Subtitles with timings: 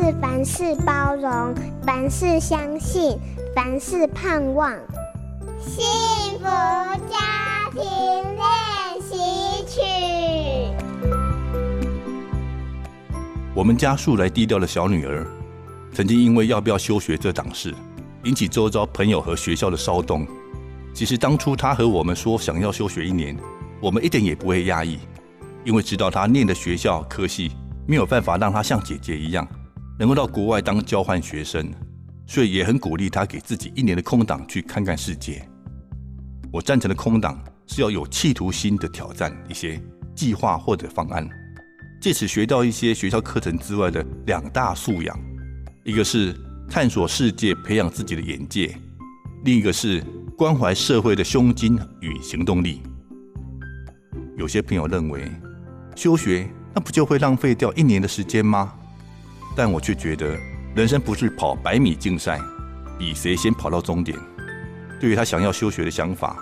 [0.00, 1.52] 是凡事包容，
[1.84, 3.18] 凡事相信，
[3.52, 4.72] 凡事盼望。
[5.58, 5.84] 幸
[6.38, 9.80] 福家庭练习曲。
[13.56, 15.26] 我们家素来低调的小女儿，
[15.92, 17.74] 曾经因为要不要休学这档事，
[18.22, 20.24] 引起周遭朋友和学校的骚动。
[20.94, 23.36] 其实当初她和我们说想要休学一年，
[23.80, 25.00] 我们一点也不会讶异，
[25.64, 27.50] 因为知道她念的学校科系
[27.84, 29.44] 没有办法让她像姐姐一样，
[29.98, 31.70] 能够到国外当交换学生。
[32.30, 35.42] 所以也很鼓励他给自己一年的空档去看看世界。
[36.52, 39.80] 我赞成的空档是要有企图心的挑战一些
[40.14, 41.26] 计划或者方案，
[42.02, 45.18] 借此学到一些学校课程之外的两大素养，
[45.84, 46.34] 一个是
[46.68, 48.76] 探索世界、培养自己的眼界，
[49.46, 50.04] 另一个是
[50.36, 52.82] 关怀社会的胸襟与行动力。
[54.36, 55.32] 有些朋友认为
[55.96, 58.74] 休学那不就会浪费掉一年的时间吗？
[59.58, 60.38] 但我却觉得。
[60.76, 62.40] 人生不是跑百米竞赛，
[62.96, 64.16] 比谁先跑到终点。
[65.00, 66.36] 对于他想要休学的想法，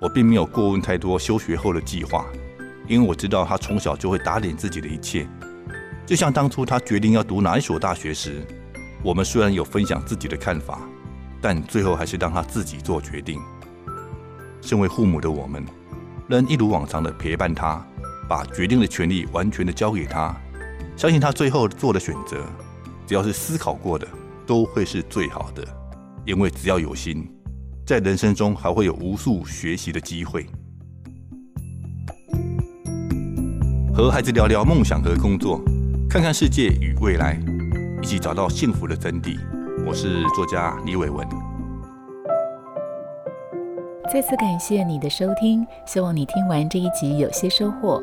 [0.00, 2.26] 我并没有过问太多休学后的计划，
[2.88, 5.28] 因为我知道他从小就会打点自己的一切。
[6.04, 8.44] 就像当初他决定要读哪一所大学时，
[9.04, 10.80] 我们虽然有分享自己的看法，
[11.40, 13.38] 但最后还是让他自己做决定。
[14.60, 15.64] 身为父母的我们，
[16.26, 17.86] 仍一如往常的陪伴他，
[18.28, 20.34] 把决定的权利完全的交给他，
[20.96, 22.38] 相信他最后做的选择。
[23.06, 24.08] 只要是思考过的，
[24.46, 25.62] 都会是最好的。
[26.24, 27.24] 因为只要有心，
[27.86, 30.44] 在人生中还会有无数学习的机会。
[33.94, 35.60] 和孩子聊聊梦想和工作，
[36.10, 37.38] 看看世界与未来，
[38.02, 39.38] 一起找到幸福的真谛。
[39.86, 41.26] 我是作家李伟文。
[44.12, 48.02] 再次感谢你的收听，希望你听完这一集有些收获。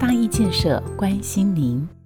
[0.00, 1.99] 大义建设关心您。